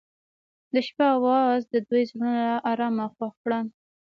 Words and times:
د 0.73 0.75
شپه 0.87 1.05
اواز 1.17 1.61
د 1.73 1.75
دوی 1.87 2.03
زړونه 2.09 2.33
ارامه 2.71 3.03
او 3.05 3.13
خوښ 3.15 3.33
کړل. 3.43 3.65